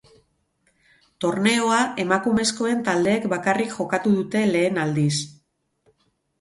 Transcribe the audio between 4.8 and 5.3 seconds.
aldiz.